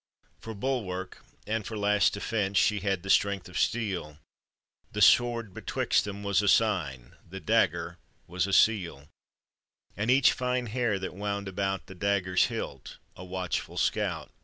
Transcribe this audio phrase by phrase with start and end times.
[0.39, 4.17] For bulwark and for last defense She had the strength of steel:
[4.93, 9.09] The sword betwixt them was a sign, The dagger was a seal;
[9.95, 14.31] And each fine hair that wound about The dagger's hilt, a watchful scout.